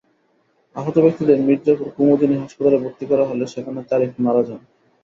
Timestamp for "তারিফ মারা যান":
3.89-4.61